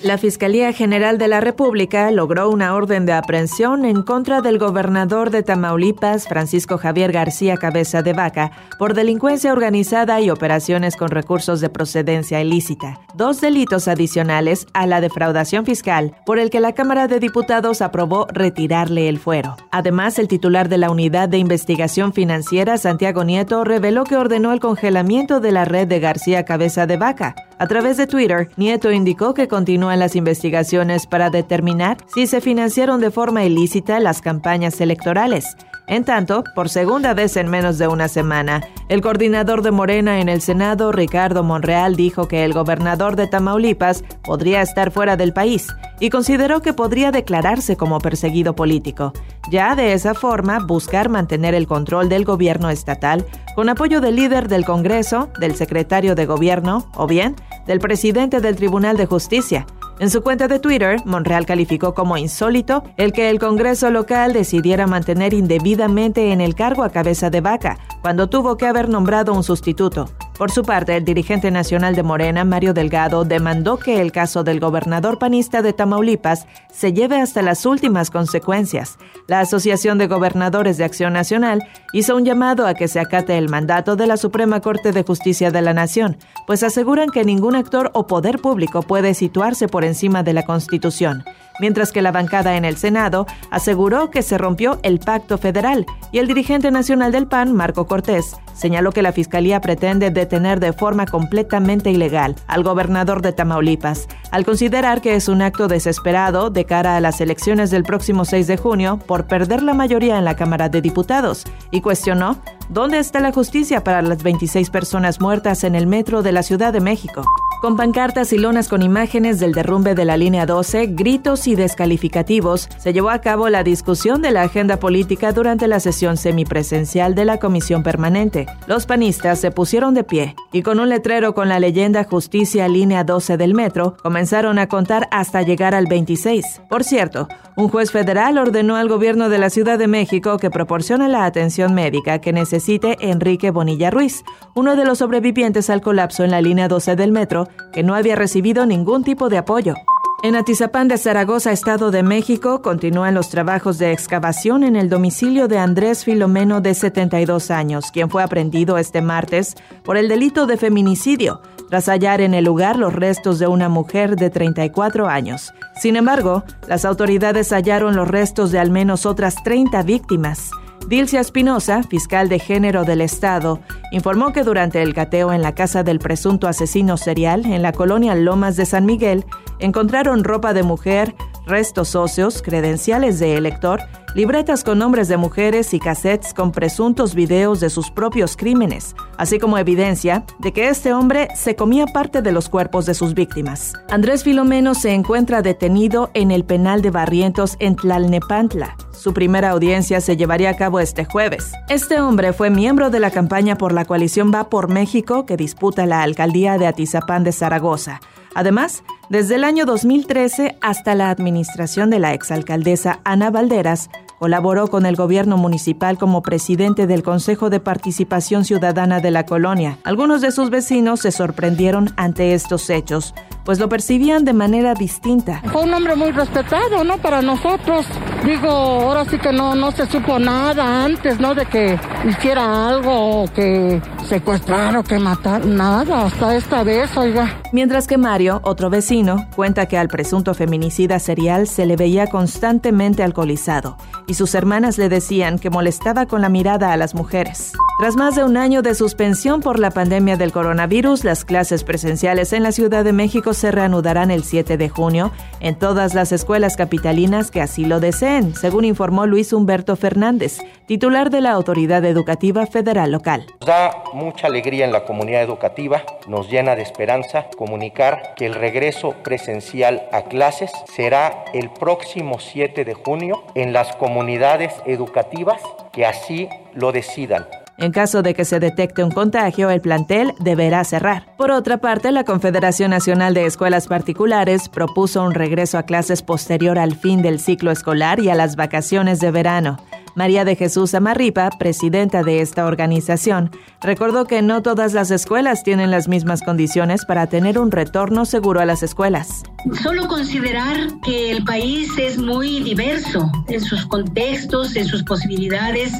La 0.00 0.16
Fiscalía 0.16 0.72
General 0.72 1.18
de 1.18 1.26
la 1.26 1.40
República 1.40 2.12
logró 2.12 2.48
una 2.50 2.72
orden 2.76 3.04
de 3.04 3.12
aprehensión 3.12 3.84
en 3.84 4.02
contra 4.02 4.40
del 4.40 4.56
gobernador 4.56 5.30
de 5.30 5.42
Tamaulipas, 5.42 6.28
Francisco 6.28 6.78
Javier 6.78 7.10
García 7.10 7.56
Cabeza 7.56 8.00
de 8.02 8.12
Vaca, 8.12 8.52
por 8.78 8.94
delincuencia 8.94 9.52
organizada 9.52 10.20
y 10.20 10.30
operaciones 10.30 10.94
con 10.94 11.08
recursos 11.08 11.60
de 11.60 11.68
procedencia 11.68 12.40
ilícita. 12.40 13.00
Dos 13.16 13.40
delitos 13.40 13.88
adicionales 13.88 14.68
a 14.72 14.86
la 14.86 15.00
defraudación 15.00 15.66
fiscal, 15.66 16.14
por 16.24 16.38
el 16.38 16.50
que 16.50 16.60
la 16.60 16.74
Cámara 16.74 17.08
de 17.08 17.18
Diputados 17.18 17.82
aprobó 17.82 18.28
retirarle 18.32 19.08
el 19.08 19.18
fuero. 19.18 19.56
Además, 19.72 20.20
el 20.20 20.28
titular 20.28 20.68
de 20.68 20.78
la 20.78 20.92
Unidad 20.92 21.28
de 21.28 21.38
Investigación 21.38 22.12
Financiera, 22.12 22.78
Santiago 22.78 23.24
Nieto, 23.24 23.64
reveló 23.64 24.04
que 24.04 24.16
ordenó 24.16 24.52
el 24.52 24.60
congelamiento 24.60 25.40
de 25.40 25.50
la 25.50 25.64
red 25.64 25.88
de 25.88 25.98
García 25.98 26.44
Cabeza 26.44 26.86
de 26.86 26.98
Vaca. 26.98 27.34
A 27.60 27.66
través 27.66 27.96
de 27.96 28.06
Twitter, 28.06 28.48
Nieto 28.56 28.92
indicó 28.92 29.34
que 29.34 29.48
continúa 29.48 29.94
en 29.94 29.98
las 29.98 30.14
investigaciones 30.14 31.08
para 31.08 31.28
determinar 31.28 31.96
si 32.06 32.28
se 32.28 32.40
financiaron 32.40 33.00
de 33.00 33.10
forma 33.10 33.44
ilícita 33.44 33.98
las 33.98 34.20
campañas 34.20 34.80
electorales. 34.80 35.56
En 35.88 36.04
tanto, 36.04 36.44
por 36.54 36.68
segunda 36.68 37.14
vez 37.14 37.36
en 37.36 37.48
menos 37.48 37.78
de 37.78 37.88
una 37.88 38.06
semana, 38.06 38.62
el 38.88 39.00
coordinador 39.00 39.62
de 39.62 39.72
Morena 39.72 40.20
en 40.20 40.28
el 40.28 40.40
Senado, 40.40 40.92
Ricardo 40.92 41.42
Monreal, 41.42 41.96
dijo 41.96 42.28
que 42.28 42.44
el 42.44 42.52
gobernador 42.52 43.16
de 43.16 43.26
Tamaulipas 43.26 44.04
podría 44.22 44.62
estar 44.62 44.92
fuera 44.92 45.16
del 45.16 45.32
país 45.32 45.66
y 45.98 46.10
consideró 46.10 46.62
que 46.62 46.74
podría 46.74 47.10
declararse 47.10 47.76
como 47.76 47.98
perseguido 47.98 48.54
político. 48.54 49.14
Ya 49.50 49.74
de 49.74 49.94
esa 49.94 50.14
forma, 50.14 50.60
buscar 50.60 51.08
mantener 51.08 51.54
el 51.54 51.66
control 51.66 52.08
del 52.08 52.24
gobierno 52.24 52.70
estatal 52.70 53.24
con 53.56 53.68
apoyo 53.68 54.00
del 54.00 54.16
líder 54.16 54.46
del 54.46 54.64
Congreso, 54.64 55.30
del 55.40 55.56
secretario 55.56 56.14
de 56.14 56.26
gobierno 56.26 56.86
o 56.94 57.06
bien 57.06 57.34
del 57.68 57.78
presidente 57.78 58.40
del 58.40 58.56
Tribunal 58.56 58.96
de 58.96 59.06
Justicia. 59.06 59.66
En 60.00 60.10
su 60.10 60.22
cuenta 60.22 60.48
de 60.48 60.58
Twitter, 60.58 61.00
Monreal 61.04 61.44
calificó 61.44 61.92
como 61.92 62.16
insólito 62.16 62.82
el 62.96 63.12
que 63.12 63.30
el 63.30 63.38
Congreso 63.38 63.90
local 63.90 64.32
decidiera 64.32 64.86
mantener 64.86 65.34
indebidamente 65.34 66.32
en 66.32 66.40
el 66.40 66.54
cargo 66.54 66.82
a 66.82 66.90
cabeza 66.90 67.30
de 67.30 67.40
vaca, 67.40 67.78
cuando 68.00 68.28
tuvo 68.28 68.56
que 68.56 68.66
haber 68.66 68.88
nombrado 68.88 69.34
un 69.34 69.44
sustituto. 69.44 70.08
Por 70.38 70.52
su 70.52 70.62
parte, 70.62 70.96
el 70.96 71.04
dirigente 71.04 71.50
nacional 71.50 71.96
de 71.96 72.04
Morena, 72.04 72.44
Mario 72.44 72.72
Delgado, 72.72 73.24
demandó 73.24 73.76
que 73.76 74.00
el 74.00 74.12
caso 74.12 74.44
del 74.44 74.60
gobernador 74.60 75.18
panista 75.18 75.62
de 75.62 75.72
Tamaulipas 75.72 76.46
se 76.72 76.92
lleve 76.92 77.20
hasta 77.20 77.42
las 77.42 77.66
últimas 77.66 78.08
consecuencias. 78.12 78.98
La 79.26 79.40
Asociación 79.40 79.98
de 79.98 80.06
Gobernadores 80.06 80.76
de 80.76 80.84
Acción 80.84 81.12
Nacional 81.12 81.58
hizo 81.92 82.14
un 82.14 82.24
llamado 82.24 82.68
a 82.68 82.74
que 82.74 82.86
se 82.86 83.00
acate 83.00 83.36
el 83.36 83.48
mandato 83.48 83.96
de 83.96 84.06
la 84.06 84.16
Suprema 84.16 84.60
Corte 84.60 84.92
de 84.92 85.02
Justicia 85.02 85.50
de 85.50 85.60
la 85.60 85.74
Nación, 85.74 86.18
pues 86.46 86.62
aseguran 86.62 87.08
que 87.08 87.24
ningún 87.24 87.56
actor 87.56 87.90
o 87.92 88.06
poder 88.06 88.38
público 88.38 88.82
puede 88.82 89.14
situarse 89.14 89.66
por 89.66 89.84
encima 89.84 90.22
de 90.22 90.34
la 90.34 90.44
Constitución 90.44 91.24
mientras 91.60 91.92
que 91.92 92.02
la 92.02 92.12
bancada 92.12 92.56
en 92.56 92.64
el 92.64 92.76
Senado 92.76 93.26
aseguró 93.50 94.10
que 94.10 94.22
se 94.22 94.38
rompió 94.38 94.78
el 94.82 94.98
pacto 94.98 95.38
federal 95.38 95.86
y 96.12 96.18
el 96.18 96.26
dirigente 96.26 96.70
nacional 96.70 97.12
del 97.12 97.26
PAN, 97.26 97.54
Marco 97.54 97.86
Cortés, 97.86 98.36
señaló 98.54 98.92
que 98.92 99.02
la 99.02 99.12
Fiscalía 99.12 99.60
pretende 99.60 100.10
detener 100.10 100.60
de 100.60 100.72
forma 100.72 101.06
completamente 101.06 101.90
ilegal 101.90 102.34
al 102.46 102.62
gobernador 102.62 103.22
de 103.22 103.32
Tamaulipas, 103.32 104.08
al 104.30 104.44
considerar 104.44 105.00
que 105.00 105.14
es 105.14 105.28
un 105.28 105.42
acto 105.42 105.68
desesperado 105.68 106.50
de 106.50 106.64
cara 106.64 106.96
a 106.96 107.00
las 107.00 107.20
elecciones 107.20 107.70
del 107.70 107.84
próximo 107.84 108.24
6 108.24 108.46
de 108.46 108.56
junio 108.56 108.98
por 109.06 109.26
perder 109.26 109.62
la 109.62 109.74
mayoría 109.74 110.18
en 110.18 110.24
la 110.24 110.36
Cámara 110.36 110.68
de 110.68 110.80
Diputados, 110.80 111.44
y 111.70 111.80
cuestionó 111.80 112.38
¿Dónde 112.68 112.98
está 112.98 113.20
la 113.20 113.32
justicia 113.32 113.82
para 113.82 114.02
las 114.02 114.22
26 114.22 114.68
personas 114.68 115.22
muertas 115.22 115.64
en 115.64 115.74
el 115.74 115.86
metro 115.86 116.22
de 116.22 116.32
la 116.32 116.42
Ciudad 116.42 116.70
de 116.70 116.80
México? 116.80 117.24
Con 117.60 117.76
pancartas 117.76 118.32
y 118.32 118.38
lonas 118.38 118.68
con 118.68 118.82
imágenes 118.82 119.40
del 119.40 119.50
derrumbe 119.50 119.96
de 119.96 120.04
la 120.04 120.16
línea 120.16 120.46
12, 120.46 120.86
gritos 120.90 121.48
y 121.48 121.56
descalificativos, 121.56 122.68
se 122.78 122.92
llevó 122.92 123.10
a 123.10 123.20
cabo 123.20 123.48
la 123.48 123.64
discusión 123.64 124.22
de 124.22 124.30
la 124.30 124.42
agenda 124.42 124.76
política 124.76 125.32
durante 125.32 125.66
la 125.66 125.80
sesión 125.80 126.16
semipresencial 126.16 127.16
de 127.16 127.24
la 127.24 127.38
Comisión 127.38 127.82
Permanente. 127.82 128.46
Los 128.68 128.86
panistas 128.86 129.40
se 129.40 129.50
pusieron 129.50 129.92
de 129.94 130.04
pie 130.04 130.36
y 130.52 130.62
con 130.62 130.78
un 130.78 130.88
letrero 130.88 131.34
con 131.34 131.48
la 131.48 131.58
leyenda 131.58 132.04
Justicia 132.04 132.68
Línea 132.68 133.02
12 133.02 133.36
del 133.36 133.54
metro, 133.54 133.96
comenzaron 134.04 134.60
a 134.60 134.68
contar 134.68 135.08
hasta 135.10 135.42
llegar 135.42 135.74
al 135.74 135.86
26. 135.86 136.62
Por 136.70 136.84
cierto, 136.84 137.26
un 137.56 137.68
juez 137.68 137.90
federal 137.90 138.38
ordenó 138.38 138.76
al 138.76 138.88
gobierno 138.88 139.28
de 139.28 139.38
la 139.38 139.50
Ciudad 139.50 139.80
de 139.80 139.88
México 139.88 140.38
que 140.38 140.48
proporcione 140.48 141.08
la 141.08 141.24
atención 141.24 141.74
médica 141.74 142.20
que 142.20 142.32
necesite 142.32 142.96
Enrique 143.00 143.50
Bonilla 143.50 143.90
Ruiz, 143.90 144.22
uno 144.54 144.76
de 144.76 144.84
los 144.84 144.98
sobrevivientes 144.98 145.70
al 145.70 145.80
colapso 145.80 146.22
en 146.22 146.30
la 146.30 146.40
línea 146.40 146.68
12 146.68 146.94
del 146.94 147.10
metro 147.10 147.47
que 147.72 147.82
no 147.82 147.94
había 147.94 148.16
recibido 148.16 148.66
ningún 148.66 149.04
tipo 149.04 149.28
de 149.28 149.38
apoyo. 149.38 149.74
En 150.20 150.34
Atizapán 150.34 150.88
de 150.88 150.98
Zaragoza, 150.98 151.52
Estado 151.52 151.92
de 151.92 152.02
México, 152.02 152.60
continúan 152.60 153.14
los 153.14 153.28
trabajos 153.28 153.78
de 153.78 153.92
excavación 153.92 154.64
en 154.64 154.74
el 154.74 154.88
domicilio 154.88 155.46
de 155.46 155.58
Andrés 155.58 156.04
Filomeno 156.04 156.60
de 156.60 156.74
72 156.74 157.52
años, 157.52 157.92
quien 157.92 158.10
fue 158.10 158.24
aprendido 158.24 158.78
este 158.78 159.00
martes 159.00 159.54
por 159.84 159.96
el 159.96 160.08
delito 160.08 160.46
de 160.46 160.56
feminicidio, 160.56 161.40
tras 161.70 161.86
hallar 161.86 162.20
en 162.20 162.34
el 162.34 162.46
lugar 162.46 162.76
los 162.76 162.92
restos 162.92 163.38
de 163.38 163.46
una 163.46 163.68
mujer 163.68 164.16
de 164.16 164.28
34 164.28 165.06
años. 165.06 165.54
Sin 165.80 165.94
embargo, 165.94 166.42
las 166.66 166.84
autoridades 166.84 167.52
hallaron 167.52 167.94
los 167.94 168.08
restos 168.08 168.50
de 168.50 168.58
al 168.58 168.72
menos 168.72 169.06
otras 169.06 169.36
30 169.44 169.84
víctimas. 169.84 170.50
Dilcia 170.88 171.20
Espinosa, 171.20 171.82
fiscal 171.82 172.30
de 172.30 172.38
género 172.38 172.84
del 172.84 173.02
Estado, 173.02 173.60
informó 173.92 174.32
que 174.32 174.42
durante 174.42 174.80
el 174.80 174.94
cateo 174.94 175.34
en 175.34 175.42
la 175.42 175.54
casa 175.54 175.82
del 175.82 175.98
presunto 175.98 176.48
asesino 176.48 176.96
serial 176.96 177.44
en 177.44 177.60
la 177.60 177.72
colonia 177.72 178.14
Lomas 178.14 178.56
de 178.56 178.64
San 178.64 178.86
Miguel, 178.86 179.26
encontraron 179.58 180.24
ropa 180.24 180.54
de 180.54 180.62
mujer, 180.62 181.14
restos 181.48 181.94
óseos, 181.96 182.42
credenciales 182.42 183.18
de 183.18 183.36
elector, 183.36 183.80
libretas 184.14 184.64
con 184.64 184.78
nombres 184.78 185.08
de 185.08 185.16
mujeres 185.16 185.74
y 185.74 185.80
cassettes 185.80 186.32
con 186.34 186.52
presuntos 186.52 187.14
videos 187.14 187.60
de 187.60 187.70
sus 187.70 187.90
propios 187.90 188.36
crímenes, 188.36 188.94
así 189.16 189.38
como 189.38 189.58
evidencia 189.58 190.24
de 190.38 190.52
que 190.52 190.68
este 190.68 190.92
hombre 190.92 191.28
se 191.34 191.56
comía 191.56 191.86
parte 191.86 192.22
de 192.22 192.32
los 192.32 192.48
cuerpos 192.48 192.86
de 192.86 192.94
sus 192.94 193.14
víctimas. 193.14 193.72
Andrés 193.88 194.24
Filomeno 194.24 194.74
se 194.74 194.92
encuentra 194.92 195.42
detenido 195.42 196.10
en 196.14 196.30
el 196.30 196.44
penal 196.44 196.82
de 196.82 196.90
Barrientos 196.90 197.56
en 197.58 197.76
Tlalnepantla. 197.76 198.76
Su 198.92 199.14
primera 199.14 199.50
audiencia 199.50 200.00
se 200.00 200.16
llevaría 200.16 200.50
a 200.50 200.56
cabo 200.56 200.80
este 200.80 201.04
jueves. 201.04 201.52
Este 201.68 202.00
hombre 202.00 202.32
fue 202.32 202.50
miembro 202.50 202.90
de 202.90 203.00
la 203.00 203.10
campaña 203.10 203.56
por 203.56 203.72
la 203.72 203.84
coalición 203.84 204.32
Va 204.34 204.48
por 204.50 204.68
México 204.68 205.24
que 205.24 205.36
disputa 205.36 205.86
la 205.86 206.02
alcaldía 206.02 206.58
de 206.58 206.66
Atizapán 206.66 207.24
de 207.24 207.32
Zaragoza. 207.32 208.00
Además, 208.34 208.82
desde 209.08 209.36
el 209.36 209.44
año 209.44 209.64
2013 209.64 210.58
hasta 210.60 210.94
la 210.94 211.10
administración 211.10 211.90
de 211.90 211.98
la 211.98 212.12
exalcaldesa 212.12 213.00
Ana 213.04 213.30
Valderas, 213.30 213.90
colaboró 214.18 214.68
con 214.68 214.84
el 214.84 214.96
gobierno 214.96 215.36
municipal 215.36 215.96
como 215.96 216.22
presidente 216.22 216.86
del 216.86 217.02
Consejo 217.02 217.50
de 217.50 217.60
Participación 217.60 218.44
Ciudadana 218.44 219.00
de 219.00 219.10
la 219.10 219.24
colonia. 219.24 219.78
Algunos 219.84 220.20
de 220.20 220.32
sus 220.32 220.50
vecinos 220.50 221.00
se 221.00 221.12
sorprendieron 221.12 221.90
ante 221.96 222.34
estos 222.34 222.68
hechos, 222.68 223.14
pues 223.44 223.58
lo 223.58 223.68
percibían 223.68 224.24
de 224.24 224.32
manera 224.32 224.74
distinta. 224.74 225.40
Fue 225.52 225.62
un 225.62 225.72
hombre 225.72 225.94
muy 225.94 226.10
respetado, 226.10 226.84
¿no? 226.84 226.98
Para 226.98 227.22
nosotros. 227.22 227.86
Digo, 228.24 228.48
ahora 228.48 229.04
sí 229.04 229.18
que 229.18 229.32
no, 229.32 229.54
no 229.54 229.70
se 229.70 229.86
supo 229.86 230.18
nada 230.18 230.84
antes, 230.84 231.20
¿no? 231.20 231.34
De 231.34 231.46
que 231.46 231.78
hiciera 232.06 232.68
algo 232.68 233.22
o 233.22 233.32
que 233.32 233.80
secuestrara 234.08 234.80
o 234.80 234.82
que 234.82 234.98
matara, 234.98 235.44
nada, 235.44 236.06
hasta 236.06 236.34
esta 236.34 236.62
vez, 236.64 236.96
oiga. 236.96 237.40
Mientras 237.52 237.86
que 237.86 237.98
Mario, 237.98 238.40
otro 238.42 238.70
vecino, 238.70 239.28
cuenta 239.36 239.66
que 239.66 239.78
al 239.78 239.88
presunto 239.88 240.34
feminicida 240.34 240.98
serial 240.98 241.46
se 241.46 241.66
le 241.66 241.76
veía 241.76 242.06
constantemente 242.06 243.02
alcoholizado 243.02 243.76
y 244.06 244.14
sus 244.14 244.34
hermanas 244.34 244.78
le 244.78 244.88
decían 244.88 245.38
que 245.38 245.50
molestaba 245.50 246.06
con 246.06 246.22
la 246.22 246.28
mirada 246.28 246.72
a 246.72 246.76
las 246.76 246.94
mujeres. 246.94 247.52
Tras 247.78 247.94
más 247.94 248.16
de 248.16 248.24
un 248.24 248.36
año 248.36 248.60
de 248.60 248.74
suspensión 248.74 249.40
por 249.40 249.60
la 249.60 249.70
pandemia 249.70 250.16
del 250.16 250.32
coronavirus, 250.32 251.04
las 251.04 251.24
clases 251.24 251.62
presenciales 251.62 252.32
en 252.32 252.42
la 252.42 252.50
Ciudad 252.50 252.82
de 252.82 252.92
México 252.92 253.34
se 253.34 253.52
reanudarán 253.52 254.10
el 254.10 254.24
7 254.24 254.56
de 254.56 254.68
junio 254.68 255.12
en 255.38 255.56
todas 255.56 255.94
las 255.94 256.10
escuelas 256.10 256.56
capitalinas 256.56 257.30
que 257.30 257.40
así 257.40 257.64
lo 257.64 257.78
deseen, 257.78 258.34
según 258.34 258.64
informó 258.64 259.06
Luis 259.06 259.32
Humberto 259.32 259.76
Fernández, 259.76 260.38
titular 260.66 261.10
de 261.10 261.20
la 261.20 261.30
Autoridad 261.30 261.84
Educativa 261.84 262.46
Federal 262.46 262.90
Local. 262.90 263.26
Da 263.46 263.70
mucha 263.98 264.28
alegría 264.28 264.64
en 264.64 264.72
la 264.72 264.84
comunidad 264.84 265.22
educativa, 265.22 265.82
nos 266.06 266.30
llena 266.30 266.54
de 266.54 266.62
esperanza 266.62 267.26
comunicar 267.36 268.14
que 268.16 268.26
el 268.26 268.34
regreso 268.34 268.94
presencial 269.02 269.88
a 269.92 270.02
clases 270.02 270.52
será 270.72 271.24
el 271.34 271.50
próximo 271.50 272.20
7 272.20 272.64
de 272.64 272.74
junio 272.74 273.24
en 273.34 273.52
las 273.52 273.74
comunidades 273.74 274.54
educativas 274.66 275.42
que 275.72 275.84
así 275.84 276.28
lo 276.54 276.70
decidan. 276.70 277.26
En 277.58 277.72
caso 277.72 278.02
de 278.02 278.14
que 278.14 278.24
se 278.24 278.38
detecte 278.38 278.84
un 278.84 278.92
contagio, 278.92 279.50
el 279.50 279.60
plantel 279.60 280.14
deberá 280.20 280.62
cerrar. 280.62 281.06
Por 281.16 281.32
otra 281.32 281.56
parte, 281.58 281.90
la 281.90 282.04
Confederación 282.04 282.70
Nacional 282.70 283.14
de 283.14 283.26
Escuelas 283.26 283.66
Particulares 283.66 284.48
propuso 284.48 285.02
un 285.02 285.12
regreso 285.12 285.58
a 285.58 285.64
clases 285.64 286.02
posterior 286.02 286.56
al 286.56 286.76
fin 286.76 287.02
del 287.02 287.18
ciclo 287.18 287.50
escolar 287.50 287.98
y 287.98 288.10
a 288.10 288.14
las 288.14 288.36
vacaciones 288.36 289.00
de 289.00 289.10
verano. 289.10 289.58
María 289.94 290.24
de 290.24 290.36
Jesús 290.36 290.74
Amarripa, 290.74 291.30
presidenta 291.38 292.02
de 292.02 292.20
esta 292.20 292.46
organización, 292.46 293.30
recordó 293.60 294.06
que 294.06 294.22
no 294.22 294.42
todas 294.42 294.72
las 294.72 294.90
escuelas 294.90 295.42
tienen 295.42 295.70
las 295.70 295.88
mismas 295.88 296.22
condiciones 296.22 296.84
para 296.84 297.06
tener 297.06 297.38
un 297.38 297.50
retorno 297.50 298.04
seguro 298.04 298.40
a 298.40 298.46
las 298.46 298.62
escuelas. 298.62 299.22
Solo 299.62 299.86
considerar 299.88 300.56
que 300.84 301.10
el 301.10 301.24
país 301.24 301.70
es 301.78 301.98
muy 301.98 302.40
diverso 302.40 303.10
en 303.28 303.40
sus 303.40 303.66
contextos, 303.66 304.56
en 304.56 304.66
sus 304.66 304.82
posibilidades. 304.82 305.72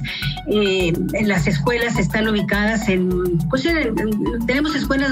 Eh, 0.49 0.93
en 1.12 1.28
las 1.28 1.46
escuelas 1.46 1.99
están 1.99 2.28
ubicadas 2.28 2.88
en, 2.88 3.38
pues 3.50 3.66
tenemos 4.46 4.75
escuelas, 4.75 5.11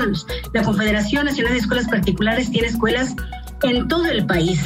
la 0.53 0.63
Confederación 0.63 1.27
Nacional 1.27 1.53
de 1.53 1.59
Escuelas 1.59 1.89
Particulares 1.89 2.51
tiene 2.51 2.69
escuelas 2.69 3.15
en 3.63 3.89
todo 3.89 4.07
el 4.07 4.27
país. 4.27 4.61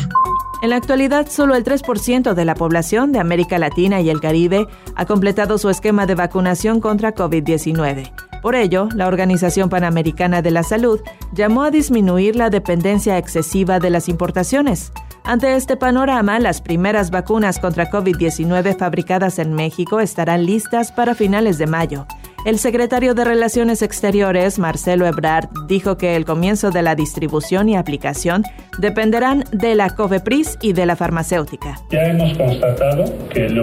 En 0.62 0.68
la 0.68 0.76
actualidad, 0.76 1.26
solo 1.26 1.54
el 1.54 1.64
3% 1.64 2.34
de 2.34 2.44
la 2.44 2.54
población 2.54 3.12
de 3.12 3.18
América 3.18 3.58
Latina 3.58 4.02
y 4.02 4.10
el 4.10 4.20
Caribe 4.20 4.66
ha 4.94 5.06
completado 5.06 5.56
su 5.56 5.70
esquema 5.70 6.04
de 6.04 6.14
vacunación 6.14 6.80
contra 6.80 7.14
COVID-19. 7.14 8.12
Por 8.42 8.54
ello, 8.54 8.88
la 8.94 9.06
Organización 9.06 9.70
Panamericana 9.70 10.42
de 10.42 10.50
la 10.50 10.62
Salud 10.62 11.00
llamó 11.32 11.62
a 11.62 11.70
disminuir 11.70 12.36
la 12.36 12.50
dependencia 12.50 13.16
excesiva 13.16 13.80
de 13.80 13.88
las 13.88 14.08
importaciones. 14.10 14.92
Ante 15.24 15.56
este 15.56 15.78
panorama, 15.78 16.38
las 16.38 16.60
primeras 16.60 17.10
vacunas 17.10 17.58
contra 17.58 17.90
COVID-19 17.90 18.76
fabricadas 18.76 19.38
en 19.38 19.54
México 19.54 20.00
estarán 20.00 20.44
listas 20.44 20.92
para 20.92 21.14
finales 21.14 21.56
de 21.56 21.68
mayo. 21.68 22.06
El 22.46 22.58
secretario 22.58 23.14
de 23.14 23.22
Relaciones 23.24 23.82
Exteriores, 23.82 24.58
Marcelo 24.58 25.06
Ebrard, 25.06 25.50
dijo 25.66 25.98
que 25.98 26.16
el 26.16 26.24
comienzo 26.24 26.70
de 26.70 26.80
la 26.80 26.94
distribución 26.94 27.68
y 27.68 27.76
aplicación 27.76 28.44
dependerán 28.78 29.44
de 29.52 29.74
la 29.74 29.90
COFEPRIS 29.90 30.56
y 30.62 30.72
de 30.72 30.86
la 30.86 30.96
farmacéutica. 30.96 31.78
Ya 31.90 32.02
hemos 32.04 32.38
constatado 32.38 33.04
que 33.28 33.46
Le 33.50 33.60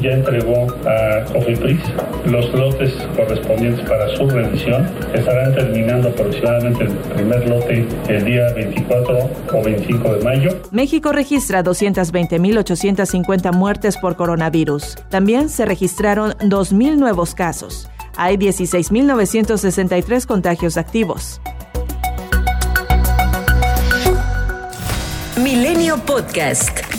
ya 0.00 0.12
entregó 0.12 0.68
a 0.86 1.24
COFEPRIS 1.32 1.80
los 2.26 2.54
lotes 2.54 2.94
correspondientes 3.16 3.84
para 3.88 4.08
su 4.16 4.30
revisión. 4.30 4.88
Estarán 5.12 5.52
terminando 5.52 6.10
aproximadamente 6.10 6.84
el 6.84 6.90
primer 6.92 7.48
lote 7.48 7.84
el 8.08 8.24
día 8.24 8.52
24 8.54 9.30
o 9.54 9.62
25 9.64 10.14
de 10.14 10.24
mayo. 10.24 10.62
México 10.70 11.10
registra 11.10 11.64
220.850 11.64 13.52
muertes 13.52 13.98
por 13.98 14.14
coronavirus. 14.14 14.94
También 15.08 15.48
se 15.48 15.64
registraron 15.64 16.34
2.000 16.34 16.96
nuevos 16.96 17.34
casos 17.34 17.90
hay 18.16 18.36
16.963 18.36 20.26
contagios 20.26 20.76
activos. 20.76 21.40
Milenio 25.36 25.96
Podcast. 26.04 26.89